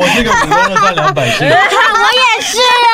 [0.00, 1.46] 我这个普通的赚两百斤。
[1.46, 2.88] 我也是啊。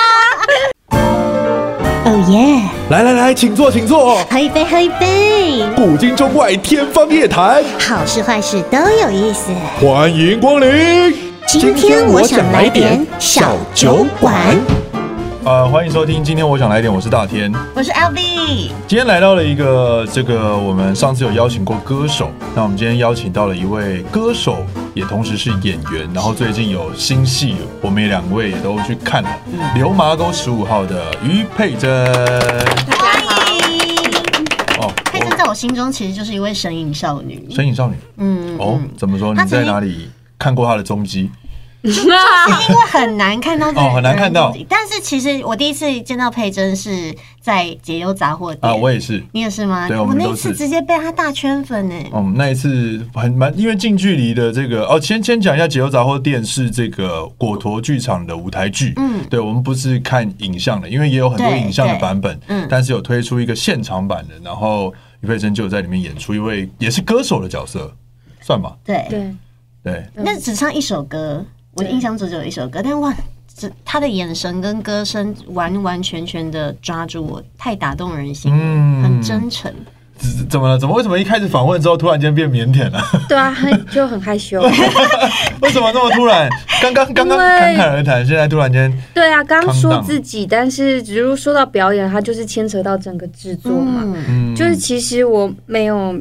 [2.04, 2.62] 哦耶！
[2.90, 4.16] 来来来，请坐，请坐。
[4.28, 5.64] 喝一杯，喝一杯。
[5.76, 9.52] 古今中外，天方夜谭，好事坏事都有意思。
[9.80, 11.14] 欢迎光临。
[11.46, 14.34] 今天我想来点小酒馆。
[15.46, 16.24] 呃，欢迎收听。
[16.24, 18.18] 今天我想来点，我是大天，我是 LV。
[18.88, 29.28] 今天来到了一个这个，我们上次有邀请过歌手，那我们今天邀请到了一位歌手，也同时是演员，然后最近有新戏，我们也两位也都去看了
[29.74, 32.12] 《流麻沟十五号》的于佩真。
[32.90, 33.24] 欢
[33.70, 34.02] 迎。
[34.80, 37.46] 哦，佩珍在我心中其实就是一位神隐少女。
[37.52, 37.94] 神隐少女。
[38.16, 38.58] 嗯。
[38.58, 39.32] 哦，怎么说？
[39.32, 41.30] 你在哪里看过她的踪迹？
[41.90, 44.52] 是因为很难看到哦，很难看到。
[44.68, 49.86] 但是其实我第一次见到佩珍是在解忧杂货店啊，我也是，你也是吗？
[49.88, 51.94] 对，我们那次直接被他大圈粉呢。
[52.12, 58.92] 嗯，那一次很蛮，因为近距离的这个哦，先先讲一下解忧杂货店是这个果陀剧场的舞台剧。
[58.96, 62.38] 嗯，对，我们不是看影像的，因为也有很多影像的版本。
[62.48, 67.92] 嗯，但是有推出一个现场版的，然后于佩珍就在里面演出一位也是歌手的角色，
[68.40, 68.76] 算吧？
[68.84, 69.34] 对对
[69.82, 71.44] 对，那只唱一首歌。
[71.76, 73.14] 我印象中只有一首歌，但哇，
[73.54, 79.72] 这他的眼神跟歌声完完全全的抓住我，太打动人心，嗯，很真诚。
[80.48, 80.78] 怎么了？
[80.78, 83.02] 怎么为什么一开始访问之后突然间变腼腆了？
[83.28, 84.62] 对啊，很就很害羞。
[85.60, 86.48] 为什么那么突然？
[86.80, 94.02] 刚刚刚刚侃侃而谈，现在突然间对啊，刚说自己，但是只是说到表演，它就是牵扯到整个制作嘛。
[94.26, 96.18] 嗯，就是其实我没有，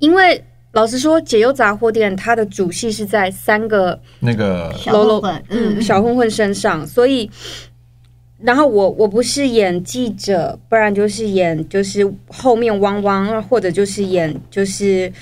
[0.00, 0.44] 因为。
[0.78, 7.28] 老实说，解忧杂货店它的主戏是在三个那个小混混，嗯，小混混身上，所以，
[8.40, 15.12] 然后我我不是演记者，不然就是演就是后面汪汪，或者就是演就是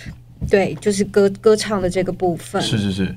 [0.50, 3.16] 对，就是歌歌唱的这个部分，是是是。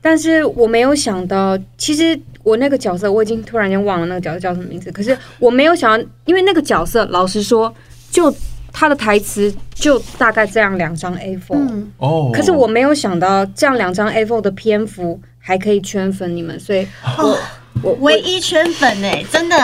[0.00, 7.74] 但是我没有想到，其实我那个角色，我已经突然间忘了那个角色叫什么名字，可是我没有想到，因为那个角色，老实说，
[8.12, 8.32] 就。
[8.72, 16.86] 他的台词就大概这样两张 A4，哦，可是我没有想到这样两张 A4 的篇幅还可以圈粉你们，所以
[17.18, 17.38] 我。
[17.82, 19.56] 我唯一圈粉哎，真的，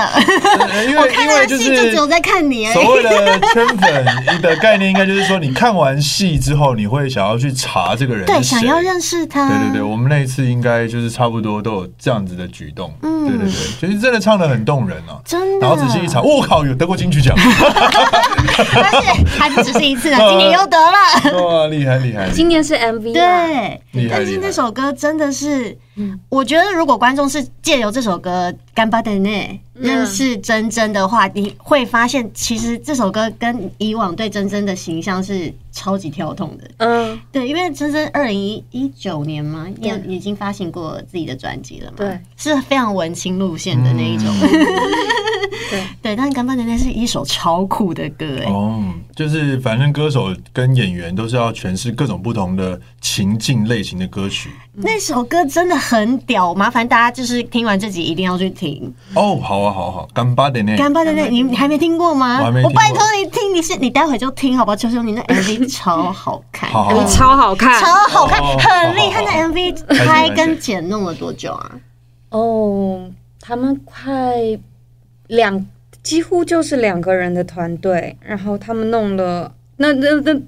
[0.88, 2.66] 因为 因为就只有在看你。
[2.72, 9.48] 所谓的圈粉的概念，应该就是说，你看完戏之后，你会想要去查这个人，对，想要认识他。
[9.48, 12.92] 对对对，我们那一次应该就是差不多都有这样子的举动。
[13.02, 15.66] 嗯，对对对，其实真的唱的很动人啊，真的。
[15.66, 17.36] 然后仔细一查，我靠，有得过金曲奖，
[18.74, 18.98] 但是
[19.38, 22.30] 还不只是一次啊， 今年又得了，哇，厉害厉害！
[22.30, 25.76] 今年是 MV，对，但是那首歌真的是。
[26.28, 29.30] 我觉得如果观众是借由这首歌《干巴的呢》
[29.72, 36.70] 认识真真的话，你会发现其实这首歌跟以往对真真的形象是超级跳动的。
[36.76, 44.26] 嗯，对，因为真真二零一九年嘛，也已经发行过自己的专辑了嘛，对，是非常文青路线的那一种。
[45.68, 48.52] 对对，但《干巴的呢》是一首超酷的歌哎。
[48.52, 48.84] 哦，
[49.16, 54.50] 就是反正歌手跟演员都是要诠释各种不同的情境类型的歌曲。
[54.72, 58.65] 那首歌真的很屌，麻烦大家就是听完这集一定要去听
[59.14, 59.36] 哦。
[59.40, 62.40] 好啊，好好，干巴的呢，干巴的呢，你你还没听过吗？
[62.64, 64.76] 我拜托你听，你是你待会就听好不好？
[64.76, 69.22] 求求你，那 MV 超好看，好好超好看，超好看，很厉害。
[69.24, 71.70] 那 MV 拍跟剪弄了多久啊？
[72.30, 73.10] 哦，
[73.40, 74.34] 他们快
[75.28, 75.66] 两，
[76.02, 80.40] 几乎就是两个人的团队，然后他们弄了那那那。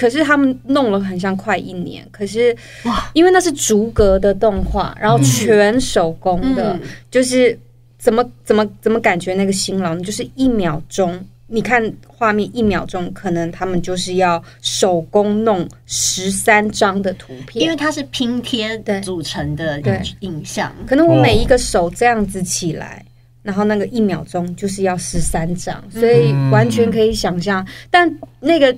[0.00, 6.80] 那可是他们弄了很像快一年，可是哇，因为那是逐格的动画，然后全手工的，嗯、
[7.10, 7.58] 就是
[7.98, 19.80] 怎么怎么怎么感觉那个辛劳呢，就是一秒钟，你看画面一秒钟，可能他们就是要手工弄十三张的图片，因为它是拼贴组成的
[20.20, 23.04] 影像，可能我每一个手这样子起来，
[23.42, 28.74] 然后那个一秒钟就是要十三张，所以完全可以想象，但那个。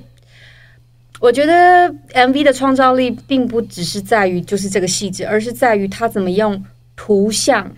[1.23, 6.61] 我觉得 MV 的创造力并不只是在于就是这个细节，而是在于他怎么用
[6.97, 7.71] 图像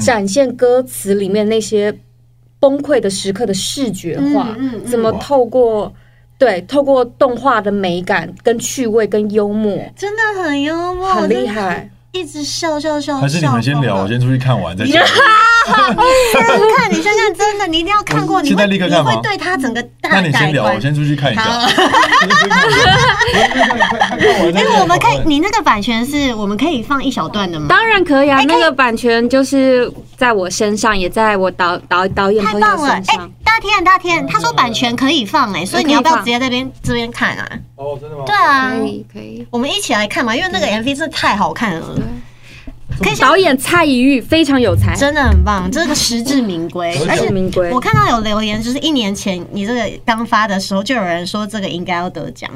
[0.00, 1.96] 展现歌词里面那些
[2.58, 4.48] 崩溃的时刻的视觉化，
[4.84, 5.94] 怎么透过
[6.36, 11.88] 对透过动画的美感跟趣味跟幽默，真的很幽默，很厉害。
[12.12, 14.92] 一直笑笑笑，还是你们先聊，我先出去看完再讲。
[14.92, 14.92] 你
[16.32, 16.40] 先
[16.76, 18.40] 看，你先看，真的，你一定要看过。
[18.40, 19.12] 你现在立刻看吗？
[19.12, 20.22] 会对他整个大改观。
[20.22, 21.42] 那你先聊，我先出去看一下。
[23.34, 27.66] 哎，我们可以， 你那个版权是我们可以放一小段的吗？
[27.68, 33.30] 当然可以啊，那个版权就是在我身上，也在我导导导演朋友身上。
[33.44, 37.46] 大天，大天，他说版权可以放哎，所以你要不要直接在这边这边看啊？
[37.76, 38.22] 哦，真的吗？
[38.24, 41.82] 对啊，可以可以，我们一起来看嘛，因为那个 MV 真的太好看了。
[43.20, 47.70] 导演蔡宜玉非常有才，真的很棒，这个实至名归，而且名归。
[47.72, 52.50] 我看到有留言，就是一年前你这个刚发的时候，就有人说这个应该要得奖，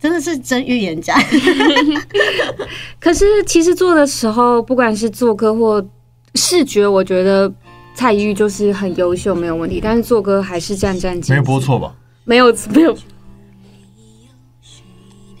[0.00, 1.16] 真的是真预言家。
[3.00, 5.84] 可是其实做的时候，不管是做歌或
[6.34, 7.52] 视觉，我觉得
[7.94, 9.80] 蔡宜玉就是很优秀，没有问题。
[9.82, 11.94] 但是做歌还是战战兢兢，没有播错吧？
[12.24, 12.96] 没有，没有。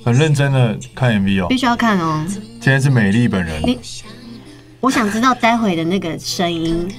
[0.04, 2.22] 很认真的看 MV 哦，必须要看哦。
[2.28, 3.62] 今天是美丽本人，
[4.84, 6.94] 我想知道待会的那个声音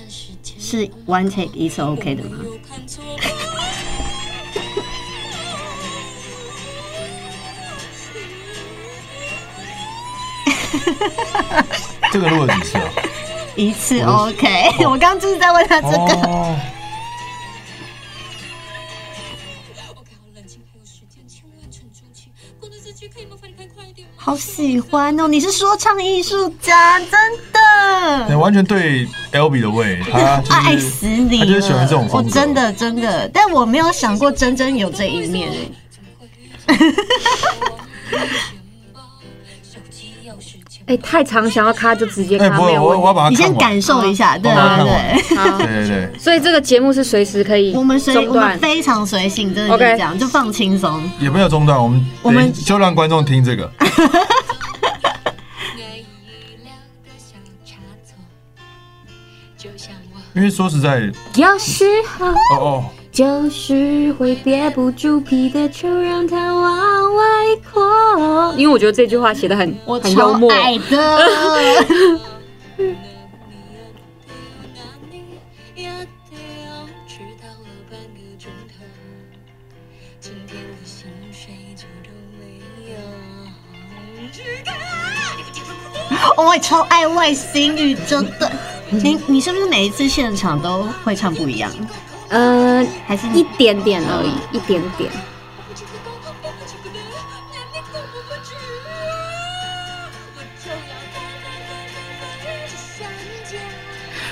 [0.57, 2.39] 是 one take 一次 OK 的吗？
[12.11, 12.91] 这个录了几次啊？
[13.55, 14.47] 一次 OK，
[14.79, 16.27] 我，我刚刚就是在问他这个。
[16.27, 16.59] 哦
[24.17, 25.27] 好喜欢哦！
[25.27, 27.11] 你是说唱艺术家，真
[28.01, 35.51] 的，你完全对 Albee 的胃，他、 就是、爱死你了，他就是喜欢这种风格，我真的真的，但我没有想过真真有这一面。
[40.87, 44.83] 哎、欸，太长想要卡就直接卡，欸、没有我我要把它，你先感受一下，对对。
[44.83, 46.19] 对，好，对对对。
[46.19, 53.67] 所以这个节目是随时可以，我们随我们非常随性，真的是这样，就放轻松，也没有中断，我们我们就让观众听这个。
[60.35, 60.99] 因为说实在，
[61.35, 61.85] 有时
[62.17, 62.83] 候哦哦。
[63.09, 67.23] 就是会憋不住皮的，就让它往外
[67.71, 68.53] 扩。
[68.57, 70.51] 因为我觉得这句话写的很很幽默。
[70.51, 71.17] 爱的。
[86.37, 88.51] 我也超爱外星语，真的。
[89.03, 91.71] 你你是不是每一次现场都会唱不一样？
[92.29, 95.11] 呃，还是一点点而已，一点点。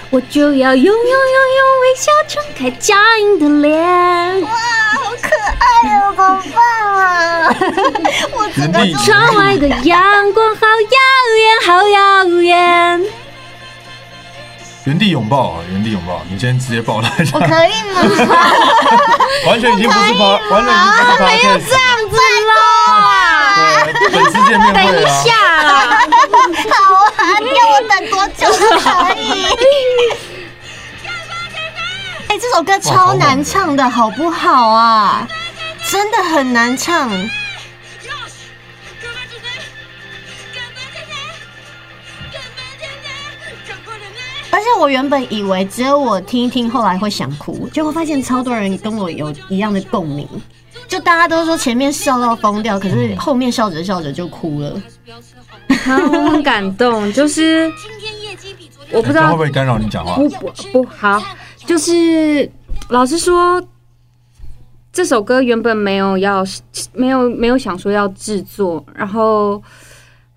[0.10, 4.42] 我就要用用用用微笑撑开僵硬的脸。
[4.42, 5.30] 哇，好可
[5.60, 5.65] 爱
[5.98, 6.60] 哦，怎么办
[6.94, 7.56] 啊？
[8.38, 10.98] 我真的窗外的阳光好耀
[11.39, 13.22] 眼，好耀眼。
[14.85, 15.63] 原地拥抱啊！
[15.71, 16.21] 原地拥抱！
[16.30, 18.01] 你今天直接抱他一下，我可以吗？
[19.47, 21.25] 完全已经不是抱，完全已经不是他。
[21.25, 22.18] 没有这样子
[22.50, 22.53] 啦。
[23.94, 24.91] 对，粉丝见面会啊。
[24.91, 25.71] 等一下啦。
[26.69, 26.75] 好
[27.15, 29.47] 啊，你要我等多久都可以。
[32.27, 35.25] 哎，这首歌超难唱的，好不好啊？
[35.89, 37.09] 真的很难唱。
[44.53, 50.29] 而且我原本以为只有我听一听，后来会想哭，结果发现超多人跟我有一样的共鸣，
[50.88, 54.79] 就大家都说前面笑到疯掉，可是后面笑着笑着就哭了，
[55.88, 57.11] 我很感动。
[57.13, 57.67] 就是
[58.91, 61.19] 我不知道会不会干扰你讲话，不不不好，
[61.65, 62.47] 就是
[62.89, 63.59] 老实说，
[64.91, 66.45] 这首歌原本没有要
[66.94, 69.59] 没有没有想说要制作，然后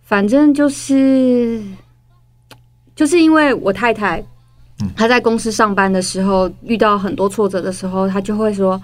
[0.02, 1.60] 反正就是。
[2.96, 4.25] 就是因为我太太，
[4.96, 8.82] 她在公司上班的时候遇到很多挫折的时候，她就会说，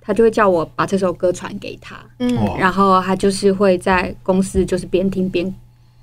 [0.00, 5.52] 她就会叫我把这首歌传给她，嗯，然后她就是会在公司就是边听边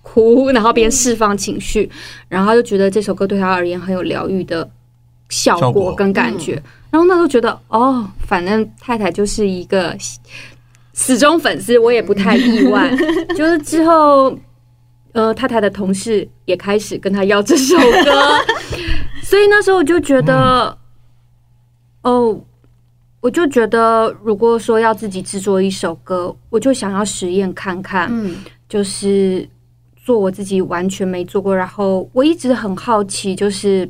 [0.03, 1.89] 哭，然后边释放情绪，
[2.27, 4.69] 然后就觉得这首歌对她而言很有疗愈的
[5.29, 6.61] 效果跟感觉，
[6.91, 9.95] 然后那时候觉得哦，反正太太就是一个
[10.91, 12.93] 死忠粉丝，我也不太意外，
[13.33, 14.37] 就是之后。
[15.11, 18.11] 呃，太太的同事也开始跟他要这首歌，
[19.21, 20.75] 所以那时候我就觉得，
[22.01, 22.41] 嗯、哦，
[23.21, 28.37] 我就觉得，如果说要自己制作一首歌，我就想要实验看看，嗯，
[28.67, 29.47] 就是
[29.95, 33.87] 做我自己完全没做过，然后我一直很好奇，就是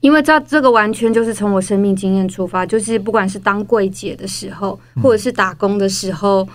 [0.00, 6.42] 因为这这个完全就是从我生命经验出发，就是不管是当柜姐的时候，或者是打工的时候。
[6.42, 6.48] 嗯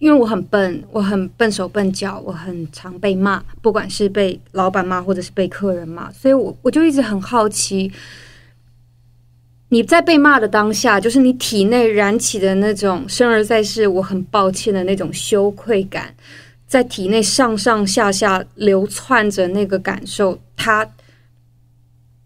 [0.00, 7.92] 因为我很笨，我很笨手笨脚，我很常被骂，不管是被老板骂或者是被客人骂，所以我我就一直很好奇，
[9.68, 16.14] 你在被骂的当下，就是你体内燃起的那种生而在世，我很抱歉的那种羞愧感，
[16.66, 20.90] 在体内上上下下流窜着那个感受，他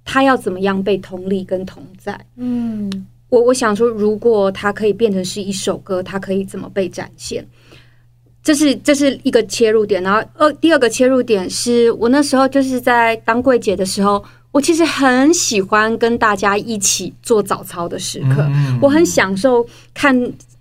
[0.05, 2.25] 他要怎么样被同理跟同在？
[2.37, 3.07] 嗯。
[3.35, 7.45] 我我想说，如果它可以变成是一首歌，它可以怎么被展现？
[8.45, 14.23] 这是这是一个切入点，然后二，第二个切入点是我那时候就是在当柜姐的时候，
[14.53, 20.15] 我其实很喜欢跟大家一起做早操的时刻，嗯、我很享受看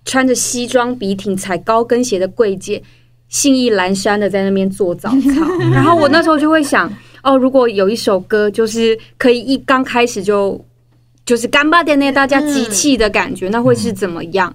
[0.04, 2.82] 穿着西装笔挺、踩高跟鞋的柜姐，
[3.28, 6.90] 兴意阑珊的在那边做早操， 然后我那时候就会想，
[7.22, 10.58] 哦，如果有一首歌就是可以一刚开始就
[11.24, 14.54] 就是干巴点那大家集气的感觉，那会是怎么样？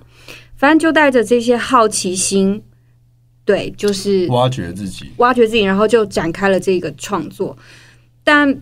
[0.55, 2.61] 反正就带着这些好奇心。
[3.45, 7.57] 对，就是挖掘自己，挖掘自己，然后就展开了这个创作。
[8.23, 8.61] 但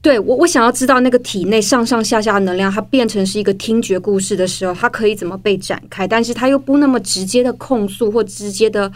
[0.00, 6.08] 对我，我想要知道那个体内上上下下的能量，它变成是一个听觉故事的时候，它可以怎么被展开？
[6.08, 8.90] 但是它又不那么直接的控诉，或直接的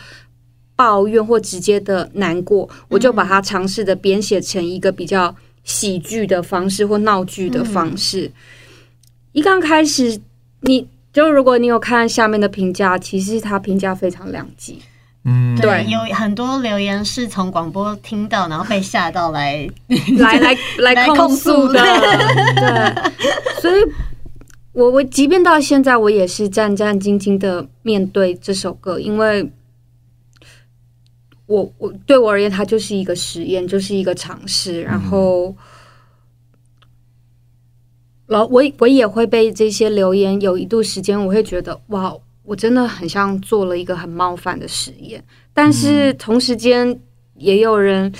[0.75, 2.67] 抱怨，或直接的难过。
[2.89, 8.33] 我就把它尝试的编写成一个比较喜剧的方式，或闹剧的方式。
[9.33, 10.19] 一刚开始，
[10.63, 10.89] 你。
[11.13, 14.79] 就如果你有看下面的评价，其实他评价非常两极。
[15.25, 19.67] 嗯，对，有很多留言是从广播听到，然后被吓到来
[20.19, 21.81] 来来来控诉的。
[22.55, 23.83] 对，所以
[24.73, 29.51] 我我即便到现在，我也是战战兢兢的面对这首歌，因为
[31.47, 35.49] 我我对我而言，它就是一个实验，就是一个尝试，然后。
[35.49, 35.57] 嗯
[38.29, 42.13] 然后我我也会被这些留言，有一度时间我会觉得哇，
[42.43, 45.25] 我真的很像做了一个很冒犯的实验。
[45.55, 46.99] 但是同时间
[47.37, 48.13] 也有人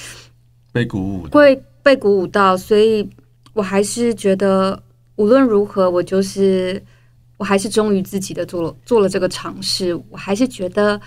[0.71, 3.11] 被鼓舞，会被鼓舞到，所以
[3.53, 4.81] 我还是觉得
[5.17, 6.81] 无论如何，我就是
[7.37, 9.93] 我还是忠于自己的做了做了这个尝试。
[10.09, 11.01] 我还是觉得。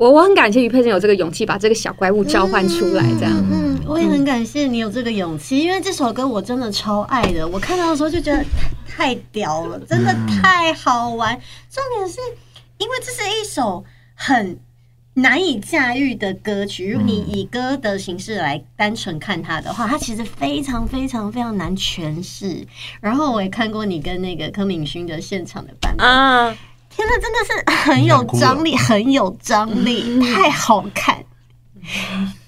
[0.00, 3.32] 我我很感谢于佩珍有这个勇气把这个小怪物召唤出来，这样。
[3.52, 7.46] 嗯，嗯，我也很感谢你有这个勇气，因为这首歌我真的超爱的。
[7.46, 8.42] 我看到的时候就觉得
[8.88, 11.38] 太屌了，真的太好玩。
[11.70, 12.18] 重点是
[12.78, 14.58] 因为这是一首很
[15.12, 16.92] 难以驾驭的歌曲。
[16.92, 22.66] 如果你以歌的形式来单纯看它的话，它其实非常非常非常难诠释。
[23.02, 26.56] 然后我也看过你跟那个柯敏勋的现场的版本啊。
[26.90, 31.24] 天呐，真的是很有张力，很有张力，太好看，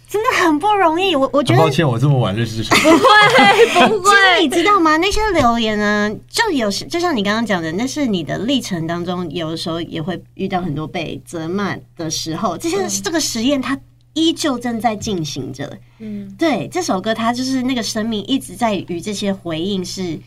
[0.09, 1.15] 真的很不容易。
[1.17, 2.63] 我我觉得，抱歉，我这么晚认识。
[2.69, 4.11] 不会，不会。
[4.11, 4.97] 其实你知道吗？
[4.99, 12.59] 那些留言呢，就有时就像你刚刚讲的，那是你的历程当中，有的时候也会遇到很多被责骂的时候。
[12.59, 13.79] 这些这个实验，它
[14.13, 15.79] 依旧正在进行着。
[16.01, 20.19] 嗯，对，这首歌它就是那个生命一直在与这些回应是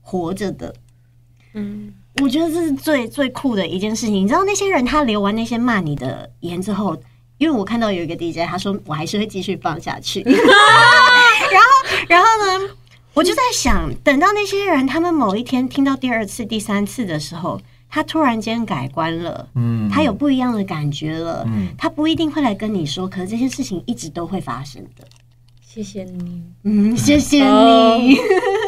[0.00, 0.74] 活着的。
[1.52, 1.92] 嗯。
[2.22, 4.14] 我觉得这是最最酷的一件事情。
[4.14, 6.96] 你知道那些人他留完那些骂你的言之后，
[7.38, 10.22] 因为我看到有一个 DJ 他说我还是会继续放下去。
[10.26, 11.68] 然后
[12.08, 12.70] 然后呢，
[13.14, 25.06] 我就在想，等到那些人他们某一天听到第二次、第三次的时候，他突然间改观了，嗯，他有不一样的感觉了，嗯，他不一定会来跟你说，可是这些事情一直都会发生的。
[25.60, 28.16] 谢谢你，嗯，谢谢你，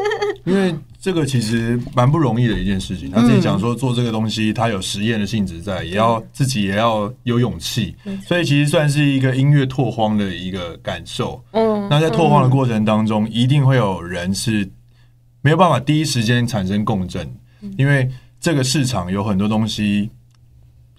[0.49, 0.75] 因为。
[1.00, 3.09] 这个其实蛮不容易的一件事情。
[3.09, 7.95] 他自己讲说，做这个东西，他有实验的性质在，也要自己也要有勇气。
[8.26, 11.40] 所以其实算是一个音乐拓荒的一个感受。
[11.52, 14.69] 嗯，那在拓荒的过程当中，一定会有人是
[15.40, 17.33] 没有办法第一时间产生共振，
[17.78, 20.11] 因为这个市场有很多东西。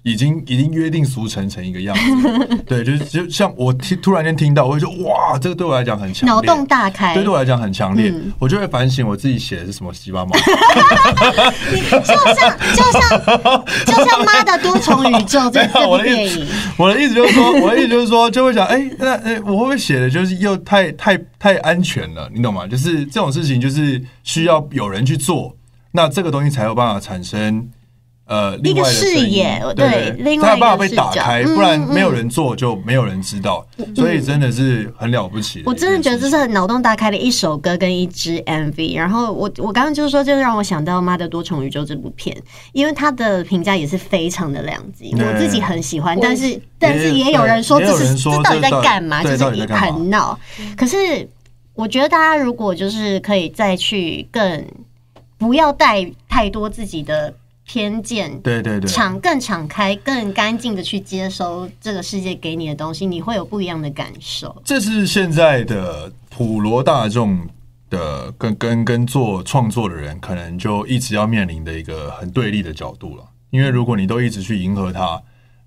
[0.03, 22.65] 已经已经约定俗成成一个样子， 对，就是就像我听突然间听到，我会说哇，这个对我来讲很强，脑洞大开，对，对我来讲很强烈，嗯、我就会反省我自己写的是什么鸡巴毛，就像就像就像妈的多重宇宙这这部电影，我的意思就是说，我的意思就是说，就会想，哎、欸，那哎、欸，我会不会写的就是又太太太安全了，你懂吗？
[22.65, 25.55] 就是这种事情就是需要有人去做，
[25.91, 27.69] 那这个东西才有办法产生。
[28.29, 35.63] 呃，一个视野，对，另外一个视角，他有办法被打开，不然没有人做就没有人知道，所以真的是很了不起。
[35.65, 38.95] 我真的觉得这是很脑洞大开的一首歌跟一支 MV。
[38.95, 42.37] 然后我我刚刚就是说，就让我想到《妈的多重宇宙》这部片，
[42.71, 45.11] 因为它的评价也是非常的两极。
[45.15, 49.23] 我自己很喜欢，但是但是也有人说这是这到底在干嘛？
[49.23, 49.43] 就是
[49.73, 50.39] 很闹。
[50.77, 51.27] 可是
[51.73, 54.63] 我觉得大家如果就是可以再去更
[55.39, 57.33] 不要带太多自己的。
[57.71, 64.59] 偏见，对对对，敞更敞开、更干净的去接收这个世界给你的东西，你会有不一样的感受。
[64.65, 67.47] 这是现在的普罗大众
[67.87, 73.23] 的跟跟跟做创作的人，可能就一直要面临的一个很对立的角度了。
[73.51, 75.21] 因为如果你都一直去迎合他，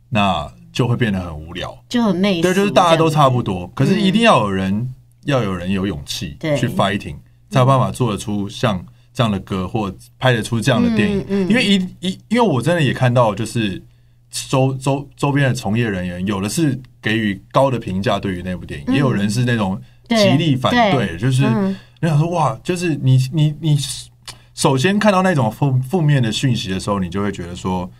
[0.08, 2.42] 那就会变得很无聊，就很媚。
[2.42, 4.94] 对，就是大家都差不多，可是一定要有人，嗯、
[5.26, 7.18] 要有人有勇气去 fighting，
[7.48, 8.84] 才有办法做得出像。
[9.12, 11.46] 这样的歌或拍得出这样的电影，嗯。
[11.46, 13.82] 嗯、因为一一因为我真的也看到，就是
[14.30, 21.42] 周周周边的从业人员，有的是给予高的评价对于那部电影，嗯、也有人是那种极力反对，对就是
[22.00, 23.78] 你想说哇，就是你你你
[24.54, 27.90] 首先看到那种负负面的讯息的时候，你就会觉得说，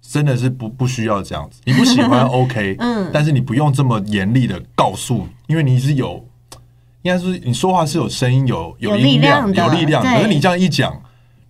[0.00, 6.24] 真的是不不需要这样子，你不喜欢 OK，嗯，但是你不用这么严厉的告诉，因为你是有，
[7.06, 11.00] 应该是你说话是有声音有有音量有力量，可是你这样一讲。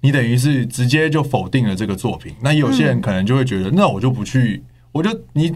[0.03, 5.53] 你等于是直接就否定了这个作品，那有些人可能就会觉得，嗯、那我就不去，我就你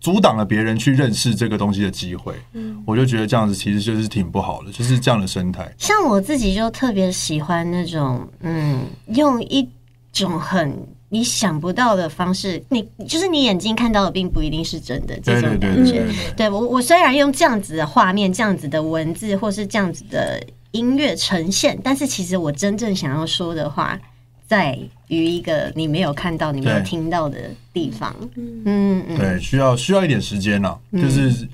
[0.00, 5.70] 阻挡了别人去认识这个东西的机会，嗯，我就觉得这样子其实就是挺不好的，就是这样的生态。
[5.76, 9.68] 像我自己就特别喜欢那种，嗯，用一
[10.12, 10.74] 种很
[11.10, 16.06] 你想不到的方式，你就是你眼睛看到的并不一定是真的这种感觉。
[16.34, 20.42] 对我，我虽然用这样子的画面、这样子的文字，或是这样子的。
[20.72, 23.98] 音乐呈现，但是其实我真正想要说的话，
[24.46, 27.38] 在于一个你没有看到、你没有听到的
[27.72, 28.14] 地方。
[28.36, 30.78] 嗯嗯，对，需要需要一点时间呢、啊。
[30.92, 31.48] 就是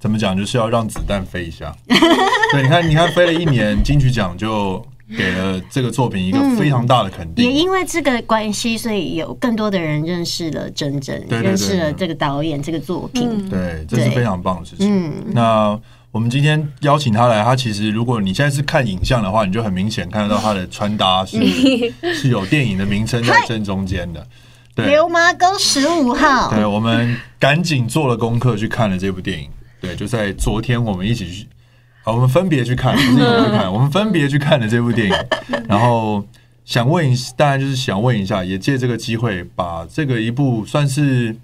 [0.00, 1.72] 怎么讲，就是要让子弹飞一下。
[1.86, 4.84] 对，你看，你看，飞了一年，金曲奖就
[5.16, 7.44] 给了这个作品一个非常大的肯定。
[7.44, 13.48] 也因为这个关系，所以有更多的人认识了真正，认识了这个导演、这个作品。
[13.48, 14.86] 对，这是非常棒的事情。
[14.88, 15.80] 嗯，那。
[16.10, 21.38] 我们今天邀请他来，他其实如果你现在是看影像的话，你就很明显看得到他的穿搭是
[22.14, 24.26] 是有电影的名称在正中间的。
[24.74, 26.50] 对，《流麻沟十五号》。
[26.54, 29.50] 对，我们赶紧做了功课去看了这部电影。
[29.82, 31.46] 对，就在昨天我们一起去，
[32.08, 35.14] 好，我们分别去看，不是 一起去看，我们分别去看的这部电影。
[35.68, 36.24] 然后
[36.64, 41.36] 想问一，当然就是想问一下，也借这个机会，把这个一部算是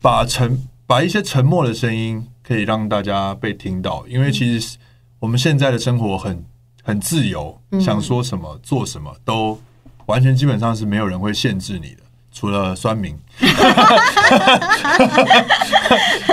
[0.00, 2.26] 把沉把一些沉默的声音。
[2.46, 4.76] 可以让大家被听到，因为其实
[5.18, 6.44] 我们现在的生活很
[6.82, 9.58] 很自由，想说什么做什么都
[10.04, 12.02] 完全基本上是没有人会限制你的，
[12.34, 13.16] 除了酸民。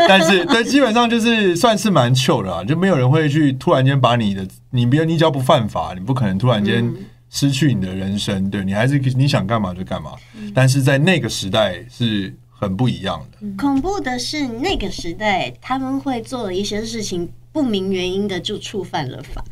[0.08, 6.94] 但是对， 基本上就是算是蛮 chill 的啊，就没有人会去突然间把你的，你比如你只要不犯法，你不可能突然间
[7.30, 10.12] 失去你的人生，对，你还是你想干嘛就干嘛。
[10.54, 12.36] 但是在那个时代是。
[12.62, 13.40] 很不一样的。
[13.58, 19.44] 恐怖的是，那个时代他们会做了一些事情，不明原因的就触犯了法。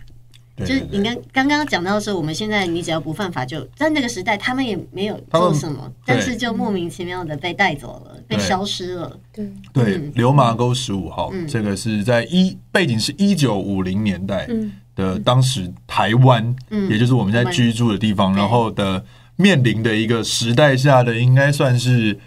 [0.59, 9.19] 就是你刚刚刚讲到说，我们现在你只要不犯法，就在那个时代他们也没有做什么，但是就莫名其妙的被带走了，被消失了。
[9.33, 9.49] 对。
[9.73, 14.47] 对，流麻沟十五号，嗯、这个是在一背景是一九五零年代
[14.95, 19.03] 的当时台湾，嗯、也就是我们在居住的地方，嗯、然后的
[19.35, 22.19] 面临的一个时代下的，应该算是。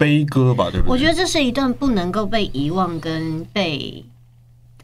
[0.00, 0.92] 悲歌吧，对不对？
[0.92, 4.04] 我觉得这是一段不能够被遗忘跟被，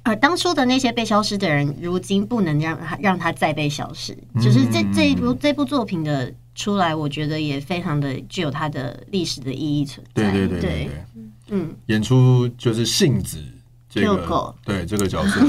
[0.05, 4.17] 呃，当初的那些被消失的人，如今不能让他让他再被消失。
[4.41, 10.31] 就是这这一部这部作品的出来，我觉得也非常的具有它的历史的意义存在。
[10.31, 10.91] 对对对对对，
[11.49, 13.39] 嗯，演出就是杏子
[13.89, 15.41] 这个对这个角色，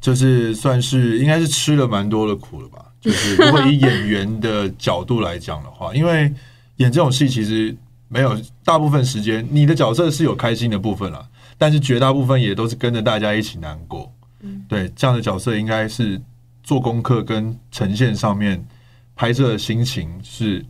[0.00, 2.86] 就是算是应该是吃了蛮多的苦了吧。
[3.00, 6.32] 就是如果以演员的角度来讲的话，因为
[6.76, 7.76] 演这种戏其实。
[8.08, 11.26] 没有，大部分时间你的角色是有开心的部分了，
[11.58, 14.12] 但是绝大部分也都是跟着大家一起难过。
[14.40, 16.20] 嗯，对，这样的角色应该是
[16.62, 18.62] 做功课跟呈现上面
[19.14, 20.64] 拍摄的心情是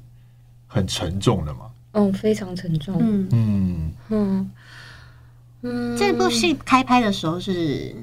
[0.67, 1.71] 很沉重的嘛？
[1.93, 2.97] 嗯，非常沉重。
[3.01, 4.51] 嗯嗯嗯
[5.63, 7.95] 嗯，这部戏开拍的时候是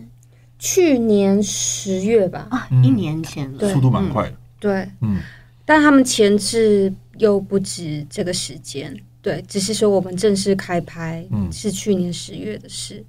[0.59, 2.47] 去年十月吧？
[2.49, 4.35] 啊，一年前了，速度蛮快的。
[4.59, 5.19] 对，嗯，
[5.63, 8.93] 但他们前置又不止这个时间。
[9.23, 13.03] 对，只是说我们正式开拍是去年十月的事。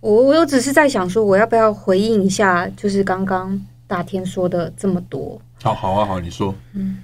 [0.00, 5.40] 我、我又只是在想说，我要不要回应一下，就是刚刚大天说的这么多。
[5.62, 6.52] 好，好啊，好，你说。
[6.72, 6.98] 嗯。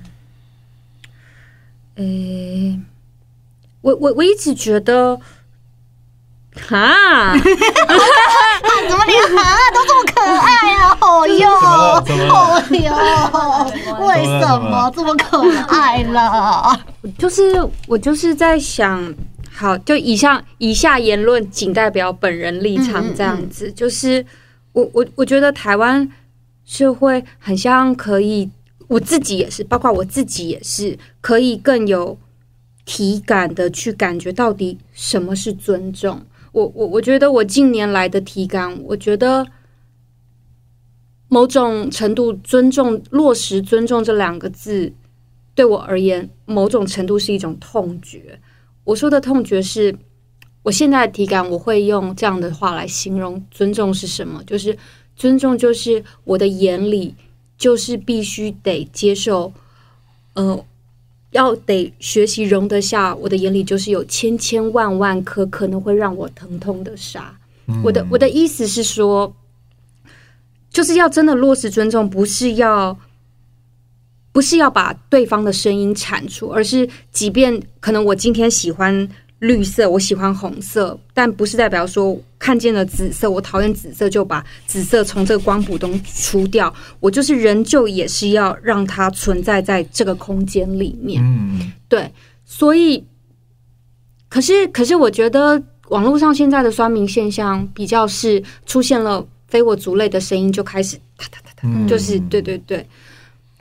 [1.95, 2.81] 诶，
[3.81, 5.21] 我我我一直觉得。
[6.71, 7.35] 啊！
[8.89, 10.97] 怎么连蛤都这么可爱啊？
[11.01, 16.81] 哦哟，哦哟，为什么这么可爱了？
[17.19, 19.15] 就是我就是在想，
[19.55, 23.71] 好，就以上以下言论仅代表本人立场，这样子。
[23.73, 24.25] 就是
[24.73, 26.09] 我我我觉得台湾
[26.65, 28.51] 社会很像可以，
[28.89, 32.17] 我自己也是，包括我自己也是，可以更有
[32.85, 36.23] 体感的去感觉到底什么是尊重。
[36.53, 39.47] 我我我觉得我近年来的体感，我觉得
[41.29, 44.93] 某种程度尊重落实尊重这两个字，
[45.55, 48.41] 对我而言，某种程度是一种痛觉。
[48.85, 49.95] 我说的痛觉是，
[50.63, 54.43] 我现在的体感，我会用这样的话来形容尊重是什么？
[54.45, 54.77] 就是
[55.15, 57.15] 尊重，就是我的眼里
[57.59, 59.53] 就是必须得接受，
[60.33, 60.65] 呃，
[61.31, 67.37] 要得学习容得下我的眼里就是有千千万万颗可能会让我疼痛的沙。
[67.67, 69.35] 嗯、我的我的意思是说，
[70.71, 72.99] 就是要真的落实尊重，不是要
[74.33, 79.09] 不是要把对方的声音铲除，而是即便可能我今天喜欢。
[79.41, 86.75] 绿色，我喜欢红色，但不是代表说看见了紫色，我讨厌紫色就把紫色从这个光谱中除掉。
[86.99, 91.23] 我就是仍旧也是要让它存在在这个空间里面。
[91.23, 92.11] 嗯，对。
[92.47, 93.05] 所以，
[94.31, 102.83] 可是，可是，我觉得网络上现在的酸民现象比较是出现了非我族类的声音，就开始哒哒哒哒，就是对对对。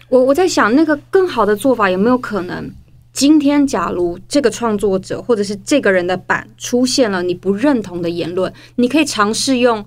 [0.07, 2.71] 我我在想，那个更好的做法有没有可能？
[3.17, 9.83] 今天，假如这个创作者或者是这个人的版出现了你不认同的言论，你可以尝试用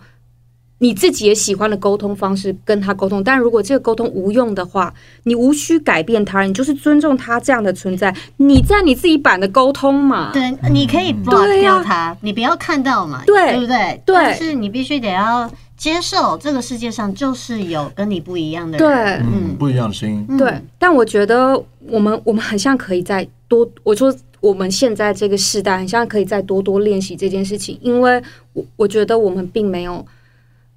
[0.79, 3.23] 你自己也喜欢的沟通方式跟他沟通。
[3.23, 8.13] 但如果这个沟通无用的话，你无需改变他，你就是尊重他这样的存在。
[8.39, 14.03] 你在你自己版的沟通嘛，对，你可以 block 掉他，你不要看到嘛，对，对不对？
[14.05, 15.49] 对，但是你必须得要
[15.81, 20.53] 接受这个世界上就是有跟你不一样的人，对，嗯，不一样的声音，对。
[20.79, 21.61] 但我觉得。
[21.89, 30.07] 我们我们很像可以再多，我说我们现在这个时代很像可以再多多练习这件事情，因为我我觉得我们并没有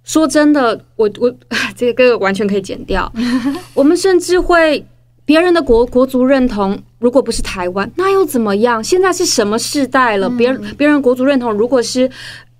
[0.05, 1.31] 说真的，我我
[1.75, 3.11] 这个完全可以剪掉。
[3.75, 4.83] 我们甚至会
[5.25, 8.81] 别人的国国族认同，如果不是台湾，那又怎么样？
[8.81, 10.29] 现在是什么时代了？
[10.29, 12.09] 别人别人国族认同，如果是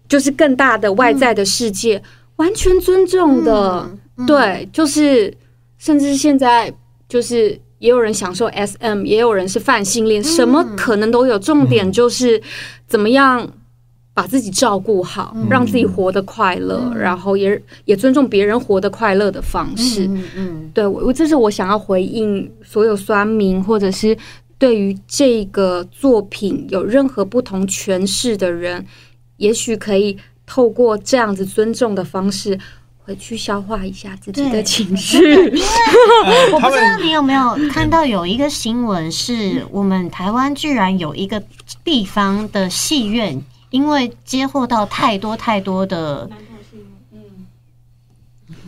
[0.08, 2.04] 就是更大的外在的世界，
[2.38, 3.90] 完全尊重的，
[4.28, 5.36] 对，就是
[5.78, 6.74] 甚至现在
[7.08, 7.60] 就是。
[7.80, 11.38] 也有人享受 SM，也有人是泛性恋，什么可能都有。
[11.38, 12.42] 重点就是
[12.88, 13.46] 怎么样
[14.14, 20.08] 把自己照顾好，让自己活得快乐，然后也也尊重别人活得快乐的方式。
[20.08, 24.18] 嗯嗯，对我，这是我想要回应所有酸民，或者是
[24.58, 28.86] 对于这个作品有任何不同诠释的人，
[29.36, 32.60] 也许可以透过这样子尊重的方式。
[33.06, 35.20] 回去消化一下自己的情绪。
[36.54, 41.44] 我不知道你有没有看到有一个新闻，是我们台湾居然有一个
[41.84, 46.30] 地方的戏院，因为接获到太多太多的，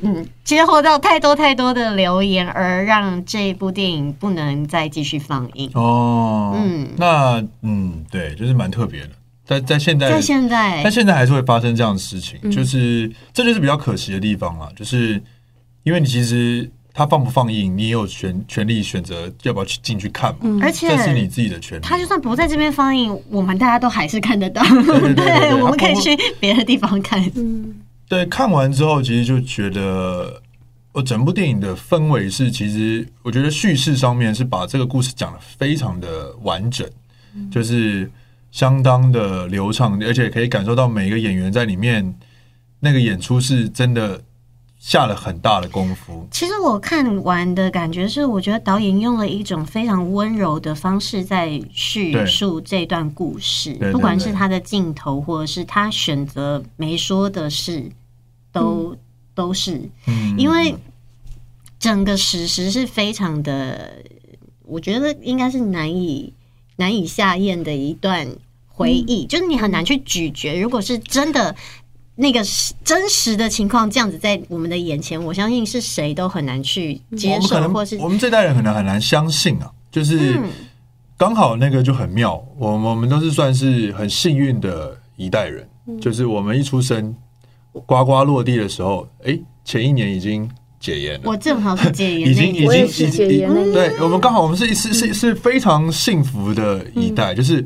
[0.02, 5.72] 嗯，接获到太多太多的留言，而让这部电影不能再继续放映。
[5.76, 9.12] 哦，嗯，那嗯，对，就是蛮特别的。
[9.46, 14.68] 在在现在，在现在，但现在还是会发生这样的事情，嗯、就是这就是比较可惜的地方了。
[14.76, 15.22] 就是
[15.84, 20.40] 因为你其实他放不放映，你也有权权利选择要不要去进去看嘛。
[20.42, 21.84] 嗯、而且这是你自己的权利。
[21.84, 24.64] 他就算不在这边放映，我们大家都还是看得到。
[25.16, 27.24] 对，我们可以去别的地方看。
[27.36, 27.76] 嗯，
[28.10, 30.42] 对，看完之后其实就觉得，
[30.92, 36.90] 我整部电影的氛围是，其实我觉得叙事上面是把这个故事讲的非常的完整，
[37.36, 38.10] 嗯、就是。
[38.56, 42.18] 相当的流畅，而且可以感受到每一个演员在里面
[42.80, 44.24] 那个演出是真的
[44.80, 46.26] 下了很大的功夫。
[46.32, 57.92] 其实我看完的感觉是，我觉得导演用了一种非常温柔的方式在叙述这段故事，不管是他的镜头，或者是他选择没说的事，
[58.54, 58.98] 都、嗯、
[59.34, 59.82] 都是，
[60.38, 60.74] 因为
[61.78, 64.02] 整个史实是非常的，
[64.62, 66.32] 我觉得应该是难以
[66.78, 68.26] 难以下咽的一段。
[68.76, 70.60] 回忆就是你很难去咀嚼。
[70.60, 71.56] 如果是真的
[72.16, 72.42] 那个
[72.84, 79.72] 真实的情况这样子在我们的眼前，我相信是谁都很难去接受，或是我们这代人可能很难相信啊。
[79.90, 80.38] 就是
[81.18, 85.66] 刚好那个就很妙，我我们都是算是很幸运的一代人。
[86.02, 87.16] 就是我们一出生，
[87.86, 91.22] 呱呱落地的时候，哎，前一年已经解严了。
[91.24, 93.54] 我正好是解严，已经已经解严。
[93.72, 97.66] 对，我们刚好我们是是是是非常幸福的一代，就是。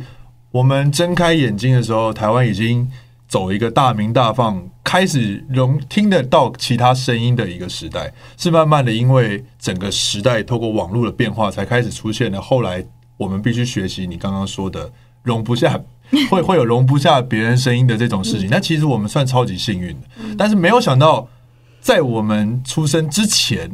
[0.52, 2.90] 我们睁开眼睛的时候，台湾已经
[3.28, 8.12] 走一个大鸣大放，开始容听得到其他声音的一个时代。
[8.36, 12.42] 是慢慢的，因为整个时代透过网络的变化，才开始出现了。
[12.42, 12.84] 后来
[13.16, 15.80] 我们必须学习你刚刚说的容不下，
[16.32, 18.50] 会会有容不下别人声音的这种事情。
[18.50, 21.28] 那其实我们算超级幸运的，但是没有想到，
[21.80, 23.70] 在我们出生之前，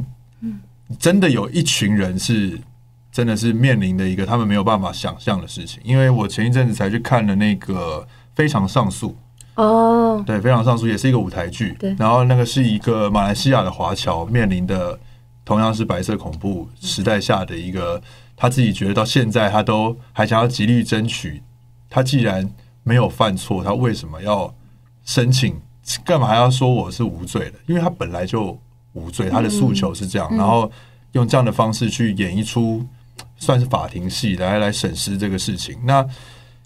[1.00, 2.60] 真的有一群人是。
[3.16, 8.02] 真的是面临的一个他们没有办法想象的事情，因为我前一阵子才去看了那个
[8.36, 9.16] 《非常上诉》
[9.64, 15.00] 哦，对，《非常上诉》也是一个舞台剧，对，然后那个是一个马来西亚的华侨面临的
[15.46, 18.02] 同样是白色恐怖时代下的一个，
[18.36, 21.42] 他自己觉得到现在他都还想要极力争取，
[21.90, 22.52] 他既然
[22.84, 24.54] 没有犯错，他为什么要
[25.06, 25.56] 申请？
[26.04, 27.54] 干嘛还要说我是无罪的？
[27.68, 28.60] 因为他本来就
[28.92, 30.70] 无罪，他的诉求是这样，然后
[31.14, 32.86] 用这样的方式去演绎出。
[33.38, 36.06] 算是法庭戏来来审视这个事情，那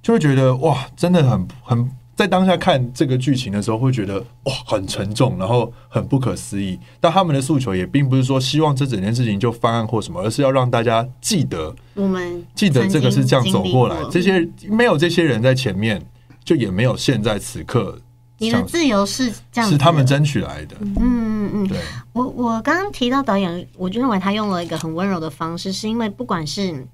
[0.01, 1.91] 就会觉得哇，真的很很。
[2.15, 6.77] 在当下看这个剧情的时候，会觉得哇，很沉重，然后很不可思议。
[6.99, 13.95] 但他们的诉求也并不是说希望这整件事情就翻案或什么，而是要让大家记得，我们记得这个是这样走过来。
[14.12, 16.05] 这些没有这些人在前面，
[16.43, 17.97] 就也没有现在此刻。
[18.38, 20.75] 你的自由是这样，是他们争取来的。
[20.81, 21.77] 嗯嗯嗯，对。
[22.13, 26.88] 我我刚刚提到导演，我就认为他用了一个很温柔的方式，是因为不管是。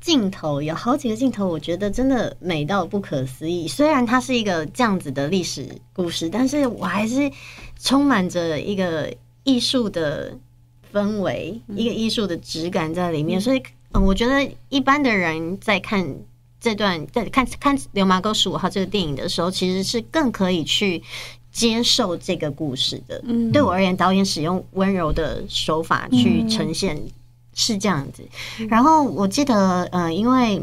[0.00, 3.68] 镜头有好几个镜头，我觉得真的美到不可思议。
[3.68, 7.30] 虽然它是一个这样子的历史故事，但是我还是
[7.78, 10.34] 充满着一个艺术的
[10.90, 13.38] 氛围，一个艺术的质感在里面。
[13.38, 16.16] 所以，嗯，我觉得一般的人在看
[16.58, 21.02] 这段，在看看《流氓沟十五号》这个电影的时候，其实是更可以去
[21.50, 23.20] 接受这个故事的。
[23.24, 27.00] 嗯，对我而言，导演使用温柔的手法去呈现。
[27.52, 28.22] 是这样子，
[28.70, 30.56] 然后我记得，呃，因为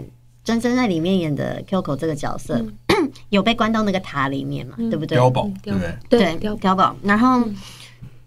[0.43, 2.55] 真真在里面演的 Coco 这个角色，
[2.87, 5.17] 嗯、 有被关到那个塔里面嘛，嗯、对不对？
[5.17, 6.37] 碉堡，对不对？
[6.39, 6.95] 对，碉堡。
[7.03, 7.43] 然后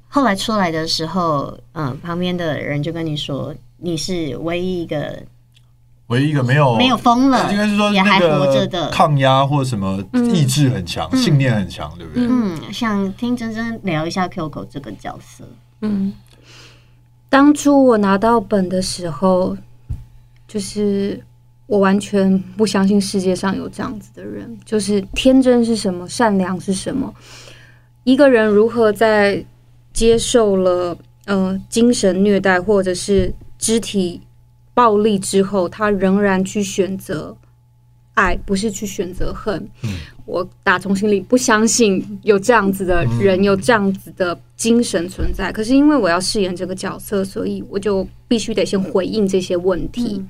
[0.09, 5.21] 后来出来的时候，嗯、呃，旁边的人就跟你说，你是唯一一个，
[6.11, 12.27] 唯一一个没有没有疯了，应该是说也还活着的，抗压或什么意志很强，嗯、信念很强，对不对？
[12.29, 15.45] 嗯，想听真真聊一下 Kyoko 这个角色，
[15.81, 16.13] 嗯。
[17.29, 19.57] 当初我拿到本的时候，
[20.49, 21.25] 就是
[21.67, 24.59] 我完全不相信世界上有这样子的人。
[24.65, 27.15] 就是天真是什么，善良是什么？
[28.03, 29.45] 一个人如何在
[29.93, 34.21] 接受了呃精神虐待或者是肢体
[34.81, 37.37] 暴力之后，他仍然去选择
[38.15, 39.63] 爱，不是去选择恨？
[39.85, 39.91] 嗯
[40.25, 45.53] 我打从心里不相信有这样子的人，有这样子的精神存在。
[45.53, 50.25] 可是因为我要饰演这个角色，所以我就必须得先回应这些问题。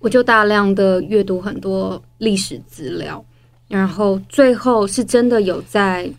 [0.00, 3.24] 我就大量的阅读很多历史资料，
[3.68, 6.10] 然后最后是真的有在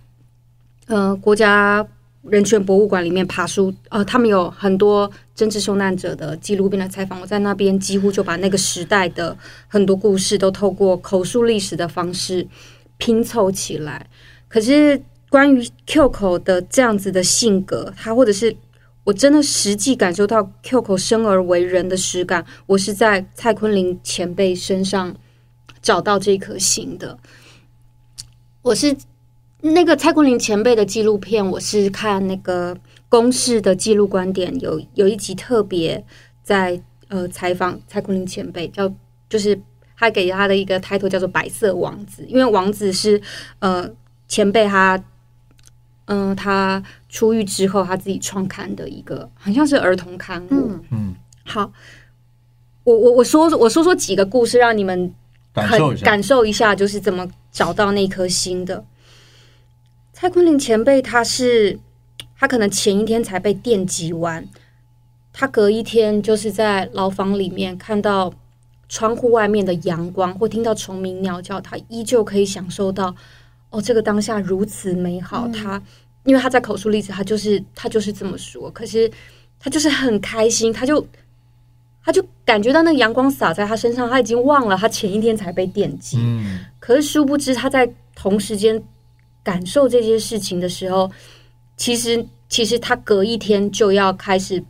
[0.87, 1.85] 呃国家。
[2.29, 7.19] 人权博物馆里面爬书，呃，他们有很多政治受难者的纪录片的采访。
[7.19, 12.47] 我在那边几乎就把那个时代的很多故事都透过口述历史的方式
[12.97, 14.09] 拼凑起来。
[14.47, 18.55] 可是关于 Q 口的这样子的性格，他或者是
[19.03, 25.13] 我真的实际感受到 Q 口生而为人的实感，我是在蔡坤林前辈身上
[25.81, 27.19] 找到这颗心的。
[28.61, 28.95] 我是。
[29.65, 36.03] 那个蔡国林前辈的纪录片，我是看那个公视的记录观点，有有一集特别
[36.43, 38.93] 在呃采访蔡国林前辈，叫
[39.29, 39.57] 就是
[39.97, 43.21] 他给他的一个 title 叫做“白色王子”，因为王子是
[43.59, 43.89] 呃
[44.27, 45.01] 前辈他
[46.07, 50.49] 嗯、呃、他出狱之后他自己创刊的一个，好像是儿童刊物。
[50.51, 51.71] 嗯，嗯好，
[52.83, 55.13] 我我我说我说说几个故事，让你们
[55.53, 58.83] 很感受，感受一下，就是怎么找到那颗心的。
[60.23, 61.77] 蔡坤林前辈，他是
[62.39, 64.47] 他可能前一天才被电击完，
[65.33, 68.33] 他隔一天就是在牢房里面看到
[68.87, 73.13] 窗户外面的阳光，或听到虫鸣鸟叫，他依旧可以享受到
[73.69, 75.45] 哦，这个当下如此美好。
[75.49, 75.83] 他
[76.23, 79.11] 因为他在口述历史，他就是他就是这么说，可是
[79.59, 81.05] 他就是很开心，他就
[82.01, 86.17] 他就感觉到那个阳光洒在他身上，他已经忘了他前一天才被电击，
[86.79, 88.81] 可是殊不知他在同时间。
[89.43, 91.11] 感受这些事情的时候，
[91.75, 94.63] 其实其实他隔一天就要开始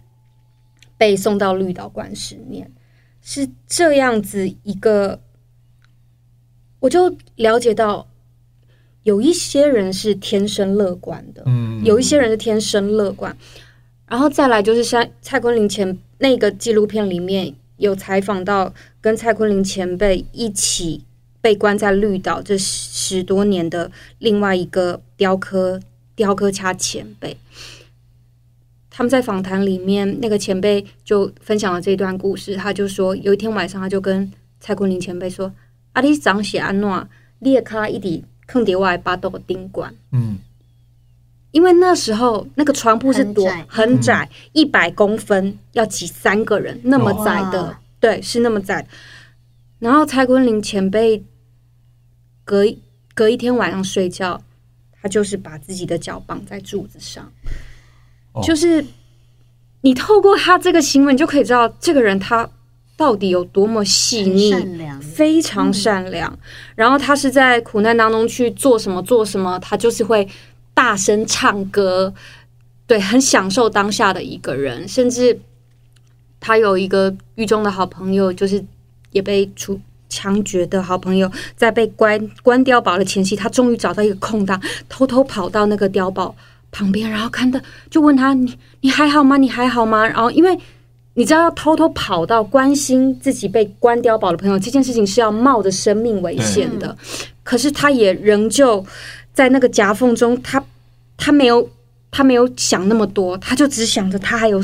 [0.98, 2.72] 被送到绿岛关十年，
[3.22, 5.22] 是这样子一个，
[6.80, 8.08] 我就了解到
[9.04, 13.38] 有一些人是天生乐观的，嗯，有一些人是天生乐观，
[14.08, 21.04] 然后再来就是像蔡坤林前那个纪录片里面有采访到跟蔡坤林前辈一起。
[21.44, 25.78] 被关在绿岛这十多年的另外一个雕刻
[26.16, 27.36] 雕刻家前辈，
[28.90, 32.56] 他们在访谈里面，那个前辈就分享了这段故事。
[32.56, 35.52] 他就说，有一天晚上，他就跟蔡坤林前辈说
[35.92, 37.06] ：“阿里长写安诺
[37.40, 40.38] 列卡一底坑叠外巴豆丁管。”嗯，
[41.52, 48.88] 因为那时候那个床铺是多很窄，一百公分要挤三个人，那么窄的，对，是那么窄。
[49.80, 51.22] 然后蔡坤林前辈。
[52.44, 52.66] 隔
[53.14, 54.42] 隔一天晚上睡觉，
[55.02, 57.32] 他就是把自己的脚绑在柱子上，
[58.34, 58.86] 哦、就是
[59.82, 62.50] 你透过他这个行为，你就可以知道这个人他
[62.96, 66.32] 到底有多么细腻、善良，非常善良。
[66.32, 66.40] 嗯、
[66.76, 70.28] 然后他是在苦难当中去做什么做什么，他就是会
[70.74, 72.14] 大声唱歌，
[72.88, 75.40] 对，很享受当下的一个人，甚至。
[76.46, 78.62] 他有一个狱中的好朋友，就是
[79.12, 79.80] 也被处
[80.14, 86.36] 枪决的好朋友，在被关关碉堡的前夕，他终于找到一个空档，偷偷跑到那个碉堡
[86.72, 89.38] 旁边，然后看到就问他：“你你还好吗？
[89.38, 90.56] 你还好吗？”然后因为
[91.16, 96.96] 你知道，要偷偷跑到关心自己被关碉堡的朋友，这件事情是要冒着生命危险的。
[97.44, 98.86] 可是他也仍旧
[99.34, 100.64] 在那个夹缝中，他
[101.18, 101.68] 他没有
[102.12, 104.64] 他没有想那么多，他就只想着他还有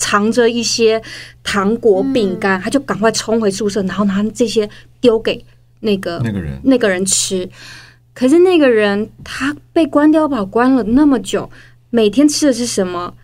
[0.00, 1.00] 藏着一些
[1.44, 4.68] 糖果饼干，他就赶快冲回宿舍，然后拿这些
[5.00, 5.44] 丢给
[5.80, 7.48] 那个那个人那个人吃。
[8.12, 11.48] 可是那个人他被关碉堡关了那么久，
[11.90, 13.14] 每天吃的是什么？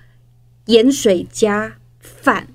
[0.66, 2.46] 盐水加饭。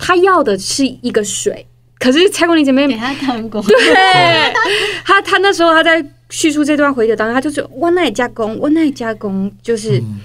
[0.00, 1.66] 他要的是一个水，
[1.98, 3.62] 可是蔡国林姐妹给他糖果。
[3.68, 4.52] 对，
[5.04, 10.18] 他他那时候他在叙述这段回忆当中，他就是我奈加工，我奈加工，就是、嗯、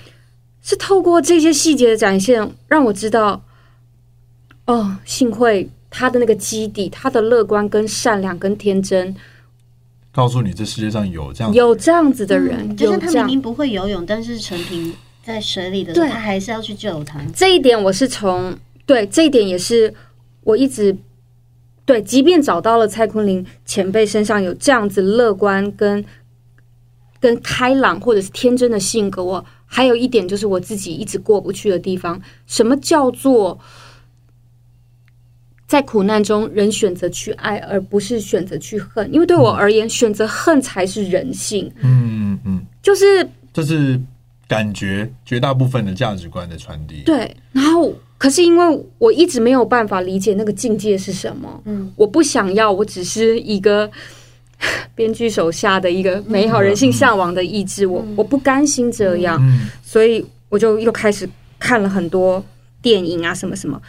[0.62, 3.44] 是透过这些细节的展现，让我知道，
[4.66, 9.16] 哦，幸会他的那个基底，他的乐观跟善良跟天真，
[10.12, 14.94] 告诉你这世界上有这样有这样子的人，嗯、就像他明明不会游泳，但是陈平
[15.24, 17.20] 在水里的时候，他还是要去救他。
[17.36, 18.58] 这一点我是从。
[18.84, 19.94] 对，这一点也是
[20.42, 20.94] 我一直
[21.86, 26.04] 对，即便找到了蔡坤林前辈身上有这样子乐观跟
[27.22, 32.22] 跟开朗或者是天真的性格，我还有一点就是我自己一直过不去的地方。
[32.46, 33.58] 什么叫做
[35.66, 39.12] 在苦难中人选择去爱，而不是选择去恨？
[39.14, 41.72] 因为对我而言，嗯、选择恨才是人性。
[41.82, 43.98] 嗯嗯，就是就是
[44.48, 47.04] 感觉绝大部分的价值观的传递。
[47.06, 47.94] 对，然后。
[48.22, 53.90] 可是因为我一直没有办法理解那个境界是什么，嗯，我不想要，我只是一个
[54.96, 59.42] 编剧手下的一个美好人性向往的意志，我我不甘心这样，
[59.84, 61.28] 所以我就又开始
[61.60, 62.44] 看了很多
[62.82, 63.82] 电影啊，什么什么。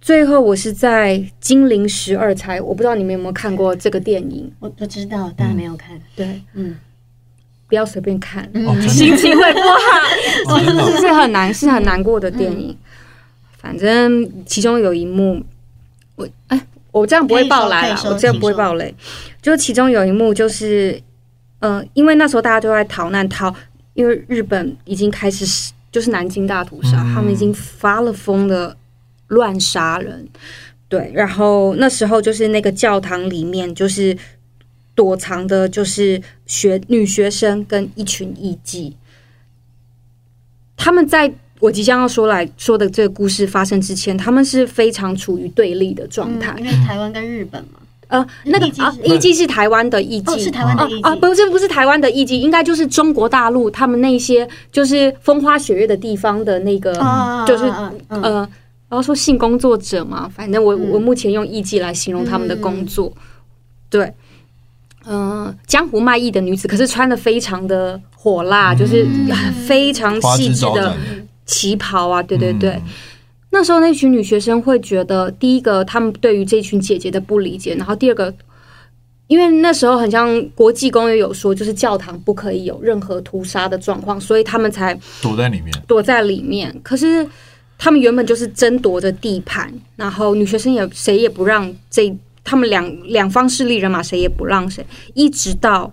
[0.00, 6.00] 最后我是在《金陵十二钗》，我不知道你们有没有看过这个电影，我我知道，但没有看。
[6.16, 6.76] 对，嗯，
[7.68, 8.50] 不要随便看，
[8.88, 9.60] 心情会不
[10.48, 10.58] 好，
[10.96, 12.74] 是是很难，是很难过的电影。
[13.58, 15.42] 反正其中有一幕，
[16.14, 18.94] 我哎、欸，我这样不会爆雷啦，我这样不会爆雷。
[19.42, 21.00] 就其中有一幕，就是
[21.60, 23.54] 呃，因为那时候大家都在逃难逃，
[23.94, 28.76] 因为日本已经开始就是南京大屠杀，嗯、他们已经发了疯的
[29.28, 30.28] 乱杀人。
[30.88, 34.16] 对，然后那时候就是那个教堂里面，就是
[34.94, 38.94] 躲藏的，就是学女学生跟一群艺妓，
[40.76, 41.32] 他们在。
[41.60, 46.54] 我即将要说来说的这个故事发生之前，他们是非常处于对立的状态。
[46.58, 56.92] 因为台湾跟日本嘛，呃，那个啊，艺妓是台湾的艺妓，是台湾的艺妓啊，不是不是台湾的艺妓，应该就是中国大陆他们那些就是风花雪月的地方的那个，
[57.46, 57.64] 就是
[58.08, 58.48] 呃，
[58.88, 63.12] 然后说性工作者嘛，反正我我目前用艺妓来形容他们的工作，
[63.90, 64.12] 对，
[65.06, 69.06] 嗯，江湖卖艺的女子，可是穿的非常的火辣，就是
[69.66, 70.96] 非常细致的。
[71.48, 72.82] 旗袍啊，对对对，嗯、
[73.50, 78.32] 那时候那群女学生会觉得，第一个，他们对于这群姐姐的不理解，然后第二个，
[79.28, 86.78] 因为那时候很像国际公约有说，就是教堂不可以有任何屠杀的状况，所以他们才躲在里面，躲在里面。
[86.82, 87.26] 可是
[87.78, 94.84] 他们原本就是争夺着地盘，然后女学生也谁也不让这，他们两两方势力人马谁也不让谁，
[95.14, 95.90] 一直到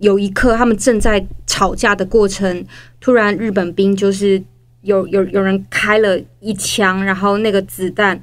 [0.00, 2.62] 有一刻他们正在吵架的过程，
[3.00, 4.42] 突然日本兵就是。
[4.82, 8.20] 有有有人开了一枪，然后那个子弹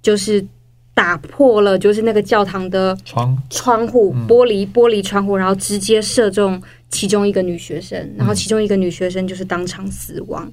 [0.00, 0.46] 就是
[0.94, 10.52] 打破了，就是那个教堂的窗窗户玻璃玻璃窗户，然后直接射中其中一个女学生，然后其中一个女学生就是当场死亡。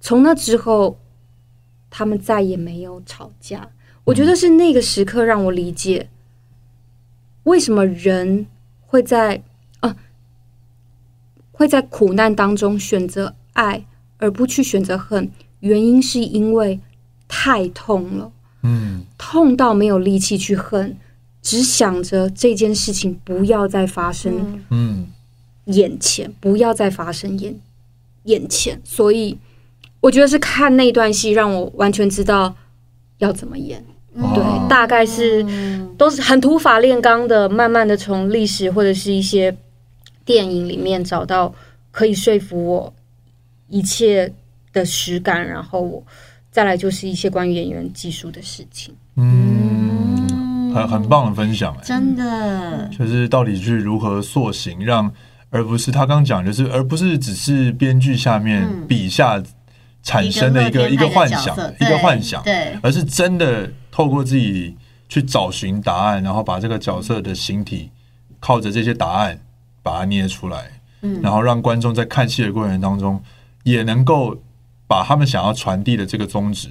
[0.00, 0.98] 从那之后，
[1.90, 3.68] 他们再也没有吵架。
[4.04, 6.08] 我觉得是那个时刻让我理解
[7.42, 8.46] 为什么人
[8.80, 9.42] 会在
[9.80, 9.94] 啊
[11.52, 13.84] 会在苦难当中选择爱。
[14.18, 16.78] 而不去选择恨，原因是因为
[17.26, 18.30] 太痛了，
[18.62, 20.96] 嗯，痛到没有力气去恨，
[21.40, 25.06] 只想着这件事情不要再发生，嗯，
[25.66, 27.54] 眼前不要再发生眼
[28.24, 29.38] 眼前，所以
[30.00, 32.54] 我觉得是看那段戏让我完全知道
[33.18, 35.46] 要怎么演，哦、对，大概是
[35.96, 39.56] 都是很土法炼钢的，慢慢的从历史或者是一些
[40.24, 41.54] 电影里面找到
[41.90, 42.92] 可以说服我。
[43.68, 44.32] 一切
[44.72, 46.02] 的实感，然后
[46.50, 48.94] 再来就是一些关于演员技术的事情。
[49.16, 52.88] 嗯，很很棒的分享，真的。
[52.96, 55.12] 就是到底是如何塑形，让
[55.50, 59.42] 而不是他刚讲，就是而不是只是编剧下面笔下
[60.02, 64.76] 产生的一个一个幻想，一个幻想，对，而是真的透过自己
[65.08, 67.90] 去找寻答案，然后把这个角色的形体
[68.38, 69.38] 靠着这些答案
[69.82, 70.70] 把它捏出来，
[71.02, 73.20] 嗯，然后让观众在看戏的过程当中
[73.64, 74.36] 也能够
[74.86, 76.68] 把他们想要传递的这个宗旨，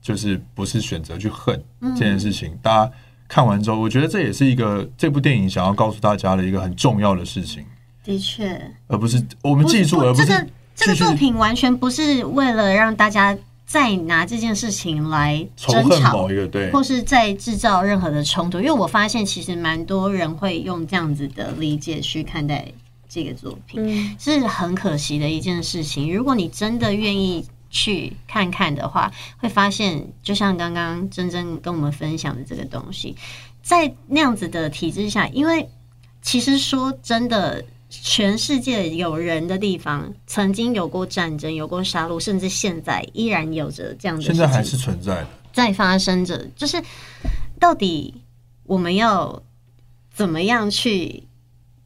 [0.00, 2.92] 就是不是选择去恨这件事情，大家。
[3.26, 7.64] 看完之后，我觉得这也是一个这部电影想要告诉大家的一个很重要的事情。
[8.04, 18.58] 的确，而不是我们记住，而不是这个这个作品完全不是为了让大家再拿这件事情来争吵，对，或是再制造任何的冲突。
[18.58, 22.68] 因为我发现，其实蛮多人会用这样子的理解去看待
[23.14, 26.12] 这个作品，是很可惜的一件事情。
[26.12, 27.46] 如果你真的愿意。
[27.76, 33.16] 去看看的话，会发现，就像刚刚真真跟我们分享的这个东西，
[33.64, 35.68] 在那样子的体制下，因为
[36.22, 46.46] 其实说真的，全世界有人的地方，曾经有过战争，有过杀戮，甚至现在依然有着这样的，现在还是存在的，在发生着。
[46.54, 46.80] 就是
[47.58, 48.14] 到底
[48.62, 49.42] 我们要
[50.14, 51.24] 怎么样去？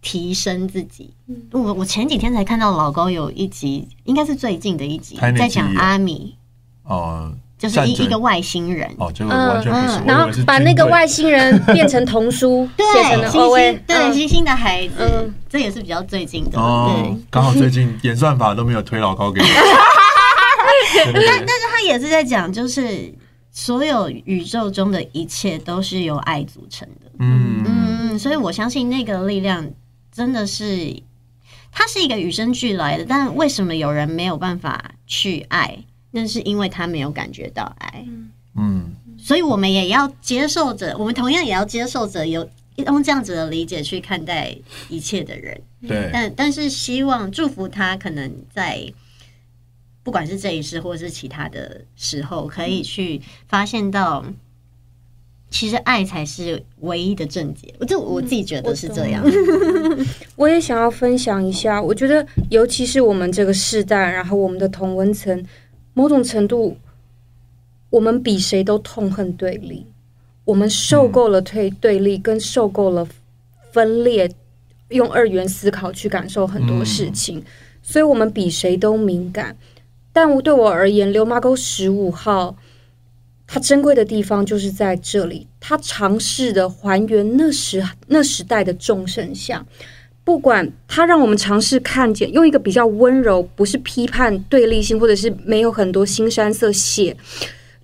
[0.00, 1.12] 提升自己。
[1.52, 6.36] 我我前几天才看到老高有一集，应该是最近的一集，在讲阿米
[6.84, 10.00] 哦，就是一一个外星人哦，这个完全不是。
[10.06, 16.58] 然后把那个外星人 变成童书，写成了星星，对星星的孩子，这也是比较最近的。
[16.58, 19.46] 哦，刚好最近 演算法都没有推老高给我。
[21.04, 23.12] 但但是他也是在讲，就是
[23.50, 27.10] 所有宇宙中的一切都是由爱组成的。
[27.18, 29.68] 嗯嗯，所以我相信那个力量。
[30.18, 31.00] 真的是，
[31.70, 35.84] 它是一个与生俱来的，但为什么有人没有办法去爱？
[36.10, 38.04] 那是因为他没有感觉到爱。
[38.56, 44.56] 嗯，所以我们也要接受着，我们同样也要接受着，有用这样子的理解去看待
[44.88, 45.62] 一切的人。
[45.86, 48.92] 对，但但是希望祝福他，可能在
[50.02, 54.24] 不管是这一世或是其他的时候，可以去发现到。
[55.50, 59.22] 其实爱才是唯一的症结，我就我自己觉得是这样。
[59.24, 59.98] 嗯、
[60.36, 65.42] 我， 我也想要分享一下，我觉得尤其是我们这个世代，然后我们的同温层，
[65.94, 66.76] 某种程度，
[67.88, 69.86] 我们比谁都痛恨对立，
[70.44, 73.08] 我们受够了对对立，跟受够了
[73.72, 74.30] 分裂，
[74.90, 77.42] 用二元思考去感受很多事情，
[77.82, 79.56] 所以我们比谁都敏感。
[80.12, 82.50] 但我对我而言，《流麻沟十五号》。
[83.50, 89.66] 它珍贵的地方就是在这里，它尝试的还原那时那时代的众生相，
[90.22, 97.16] 不管它让我们尝试看见，用一个比较温柔，不是批判对立性，或者是没有很多腥山色写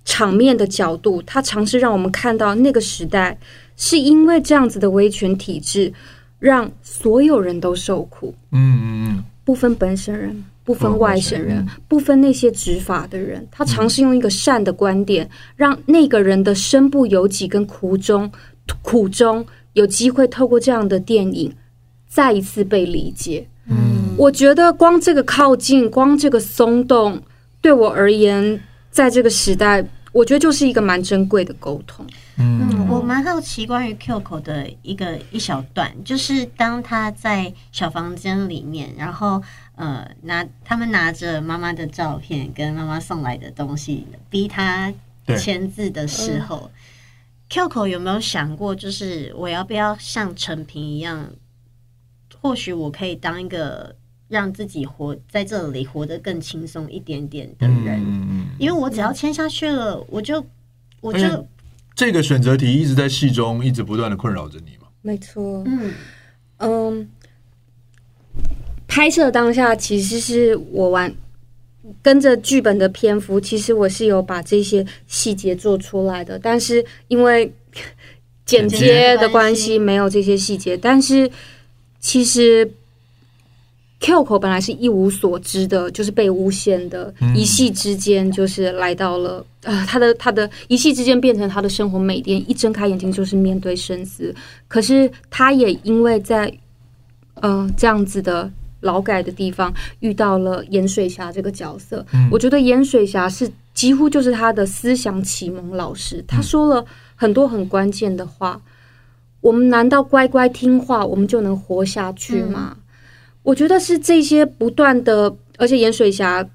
[0.05, 3.35] 场面的角度，它尝试让我们看到那个时代
[3.75, 5.91] 是因为这样子的威权体制，
[6.37, 10.45] 让所有人都受苦，嗯嗯嗯，不分本省人。
[10.65, 18.29] 不分外省人，不分那些执法的人，他尝试用一个善的观点，让那个人的身不由己跟苦衷，
[18.81, 21.53] 苦衷有机会透过这样的电影
[22.07, 23.47] 再一次被理解。
[23.69, 27.21] 嗯，我觉得光这个靠近，光这个松动，
[27.61, 28.59] 对我而言，
[28.89, 29.85] 在这个时代，
[30.15, 32.05] 我觉得就是一个蛮珍贵的沟通。
[32.37, 39.43] 嗯，我蛮好奇关于 Kyoko 的一个一小段，就是当他在小房间里面，然后。
[39.77, 44.93] 呃，拿他们拿着妈妈的照片跟妈妈送来的东西，逼他
[45.37, 46.71] 签字的时候
[47.49, 51.29] ，Kyoko 有没有想过，就是我要不要像陈平一样，
[52.39, 53.93] 或许我可以当一个
[54.27, 60.45] 让自己活在这里活得更轻松一点点的人，嗯、因为我只要签下去了，我就
[61.01, 61.47] 我就
[61.95, 64.87] 这个选择题一直在戏中一直不断的困扰着你嘛？
[65.01, 65.93] 没错，嗯
[66.57, 67.09] 嗯。
[68.87, 71.13] 拍摄当下，其实是我玩
[72.01, 77.51] 跟着剧本的篇幅，其实我是有把这些细节做出来的，但是因为
[78.45, 80.77] 剪接的关系，没有这些细节。
[80.77, 81.29] 但是
[81.99, 82.71] 其实
[84.05, 94.33] Kyoko 本来是一无所知的，就是被诬陷的，一夕之间就是来到了啊、呃，他的他的一夕之间变成他的生活每天，一睁开眼睛就是面对生死。
[94.67, 96.45] 可是他也因为在
[97.41, 98.51] 嗯、呃、这样子的。
[98.81, 106.23] 劳改的地方遇到了盐水侠这个角色，嗯、我觉得盐水侠是几乎就是他的思想启蒙老师。
[106.27, 106.85] 他说了
[107.15, 108.61] 很多很关键的话，嗯、
[109.41, 112.77] 我们难道乖乖听话，我们就能活下去吗？
[112.77, 112.83] 嗯、
[113.45, 116.45] 我觉得是这些不断的，而且盐水侠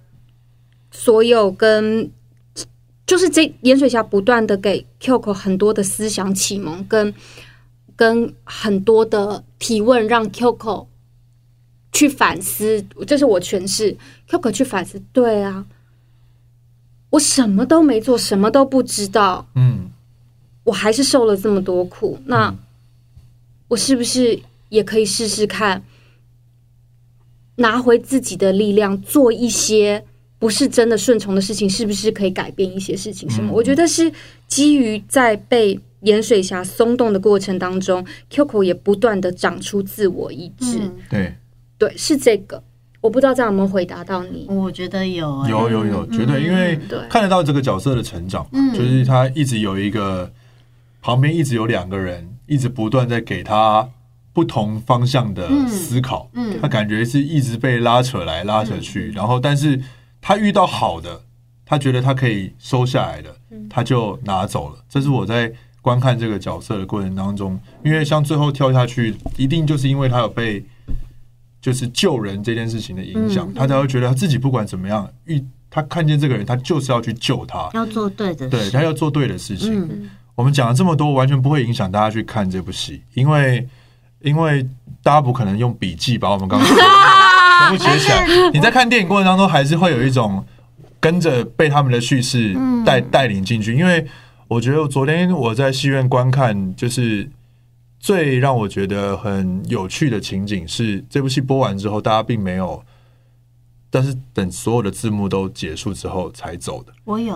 [0.91, 2.11] 所有跟
[3.07, 7.14] 就是这盐水侠不断的给 Kyoko 很多的思想启蒙，跟
[7.97, 10.86] 跟很多的提问，让 Kyoko。.
[11.93, 13.97] 去反思，这是我诠释。
[14.28, 15.66] Kyoko 去反思，对啊，
[17.11, 19.91] 我什么都没做，什么都不知道，嗯，
[20.62, 22.55] 我还是受了这么多苦，那
[23.66, 25.82] 我是不是也可以试试看，
[27.57, 30.03] 拿回自己的力量，做一些
[30.39, 33.29] 不是真的顺从的事情，是不是可以改变一些事情？
[33.31, 33.53] 什么？
[33.53, 34.11] 我觉得是
[34.47, 40.81] 基于在被盐水侠松动的过程当中，Kyoko 也不断的长出自我意志。
[41.11, 41.35] 对，
[41.77, 42.63] 对，是这个。
[43.03, 44.47] 我不知道这样有没有回答到你？
[44.51, 46.79] 我觉得有、欸，有有有，绝对，因为
[47.09, 50.31] 看得到这个角色的成长，嗯，就是他一直有一个
[51.01, 53.89] 旁边一直有两个人，一直不断在给他
[54.33, 59.81] 不同方向的思考，嗯，他感觉是一直被拉扯来拉扯去，然后但是
[60.20, 61.20] 他遇到好的，
[61.64, 63.35] 他觉得他可以收下来的，
[63.68, 64.76] 他就拿走了。
[64.89, 65.53] 这是我在
[65.83, 70.64] 观看这个角色的过程当中，因为像最后跳下去，一定就是因为他有被。
[71.62, 79.78] 就是救人这件事情的影响，嗯、他才会觉得他自己不管怎么样，遇他看见这个人，他就是要去救他，要做对的事，对，他要做对的事情。
[79.78, 83.68] 嗯、我们讲了这么多，完全不会影响大家去看这部戏，因为
[84.23, 84.62] 因为
[85.03, 88.51] 大家不可能用笔记把我们刚刚 全部写起来。
[88.53, 90.45] 你在看电影过程当中，还是会有一种
[90.99, 93.75] 跟着被他们的叙事带带领进去。
[93.75, 94.07] 因为
[94.49, 97.31] 我觉得昨天我在戏院观看，就是。
[98.03, 102.83] 最让我觉得很有趣的情景是，这部戏播完之后，大家并没有，
[103.91, 106.95] 但是等所有的字幕都结束之后才走的。
[107.05, 107.35] 我有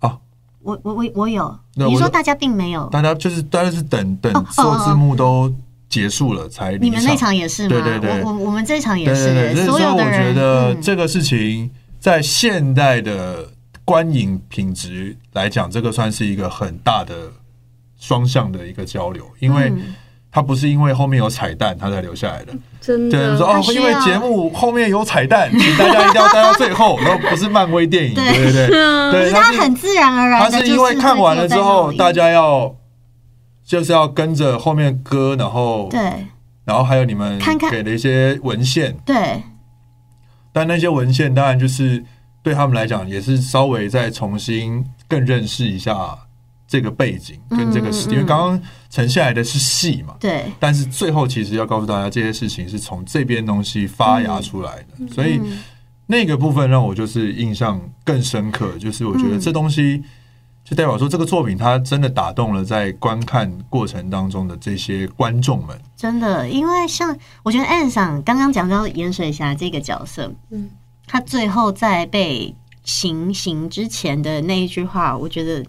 [0.00, 0.18] 啊，
[0.60, 1.58] 我我我我有。
[1.72, 5.50] 你说大家并没有，大家就是大家是等等所有字幕都
[5.94, 6.72] 结束了才。
[6.78, 7.68] 你们那场也是吗？
[7.68, 9.54] 对对对，我我们这场也是。
[9.66, 11.70] 所以我觉得这个事情
[12.00, 13.48] 在现代的
[13.84, 17.14] 观影品质来讲，这个算是一个很大的。
[17.96, 19.72] 双向的一个交流，因为
[20.30, 26.98] 他不是因为后面有彩蛋他才留下来的，真的说哦，因为节目后面有彩蛋，请大家一定要待到最后。
[27.00, 32.74] 然后不是漫威电影，对对对，对，他很自然而然，他是因为看完了之后，大家要
[33.64, 36.00] 就是要跟着后面歌，然后对，
[36.64, 37.40] 然后还有你们
[37.70, 39.42] 给的一些文献，对，
[40.52, 42.04] 但那些文献当然就是
[42.42, 46.18] 对他们来讲也是稍微再重新更认识一下。
[46.66, 48.60] 这个背景跟这个事，因为刚刚
[48.90, 50.46] 呈现来的是戏嘛，对。
[50.58, 55.38] 但是最后其实要告诉大家，这些事情是从这边东西发芽出来的，所以
[56.06, 58.72] 那个部分让我就是印象更深刻。
[58.78, 60.02] 就是我觉得这东西
[60.64, 65.78] 就代表说，这个作品它真的打动了在观看过程当中的这些观众们。
[65.96, 70.70] 真的，因为像我觉得 Anne 桑刚刚讲到盐水侠这个角色，嗯，
[71.06, 75.64] 他最后在被行刑之前的那一句话，我觉得。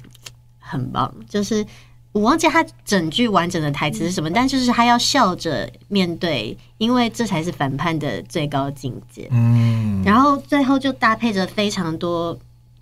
[0.68, 1.64] 很棒，就是
[2.12, 9.28] 我忘记他整句完整的台词是什么，但就是他要笑着面对，因为这才是反叛的最高境界。
[9.30, 12.36] 嗯，然后最后就搭配着非常多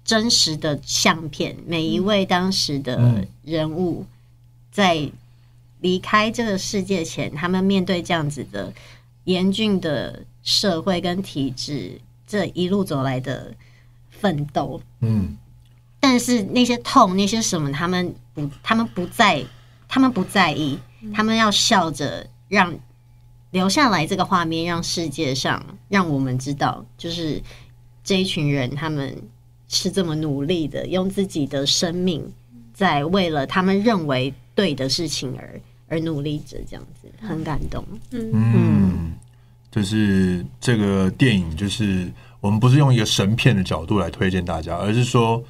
[0.03, 4.05] 真实的相片，每一位当时的人物
[4.71, 5.09] 在
[5.81, 8.73] 离开这个世界前，他们面对这样子的
[9.25, 13.53] 严峻的社会跟体制，这一路走来的
[14.09, 14.81] 奋斗。
[15.01, 15.37] 嗯。
[15.99, 19.41] 但是那些痛，那些什么，他们不，他们不在，
[19.87, 20.77] 他们不在意，
[21.13, 22.77] 他们要笑着让
[23.51, 27.41] 留下来这个画面，让世界上让我们知道，就是
[28.03, 29.15] 这一群人，他们
[29.73, 32.23] 是这么努力的，用自己的生命
[32.73, 37.83] 在为了他们认为对的事情而而努力着，这样子很感动。
[38.11, 39.13] 嗯，嗯，
[39.69, 42.09] 就是这个电影，就是
[42.39, 45.43] 我们不是用一个神片的角度来推荐大家，而是说。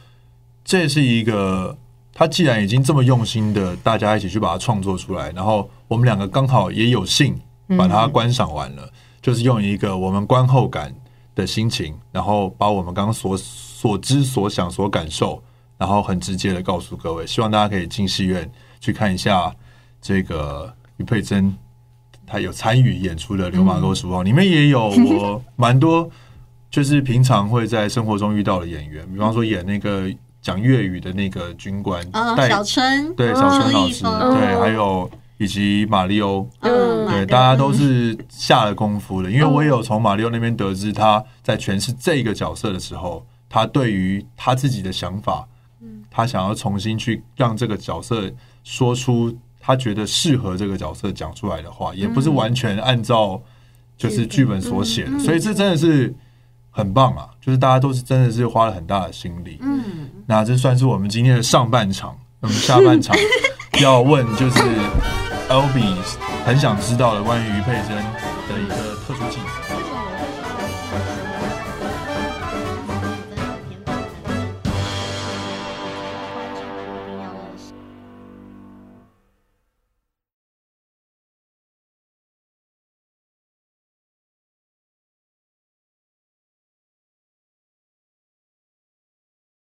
[0.65, 1.77] 这是一个，
[2.13, 7.37] 他既然已经这么用心的，大家一起去把它创作出来，然后我们两个刚好也有幸
[7.77, 10.95] 把它观赏完了，嗯、就是用一个我们观后感
[11.35, 13.37] 的心情，然后把我们刚刚所
[13.83, 15.43] 所知所想所感受，
[15.77, 19.53] 然后很直接的告诉各位，希望大家可以进戏院去看一下
[20.01, 21.53] 这个于佩珍
[22.25, 26.09] 她有参与演出的《流马沟十五号》，里面也有我蛮多，
[26.71, 30.09] 就是平常会在生活中遇到的演员，比方说演那个。
[30.41, 32.05] 讲粤语的那个军官，
[32.49, 39.31] 小春，对，小春老师，对，还有以及马里欧，嗯，对，大家都是下了功夫的。
[39.31, 45.47] 因为我也有从马里欧那边得知，他在诠释这个角色的时候，他对于他自己的想法，
[46.09, 48.31] 他想要重新去让这个角色
[48.63, 53.39] 说出他觉得适合这个角色讲出来的话，也不是完全按照
[53.95, 56.15] 就是剧本所写的，所以这真的是。
[56.75, 57.29] 很棒啊！
[57.39, 59.59] 就是大家都是真的是花了很大的心力。
[59.61, 62.17] 嗯，那这算是我们今天的上半场。
[62.39, 63.15] 那么下半场
[63.79, 64.59] 要问就是
[65.49, 65.95] Albee
[66.43, 68.22] 很想知道的关于于佩真。